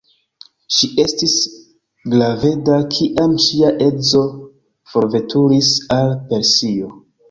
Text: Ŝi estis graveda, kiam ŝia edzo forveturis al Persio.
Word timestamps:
Ŝi 0.77 0.87
estis 1.03 1.35
graveda, 2.15 2.79
kiam 2.97 3.37
ŝia 3.47 3.71
edzo 3.91 4.27
forveturis 4.97 5.75
al 6.03 6.15
Persio. 6.35 6.97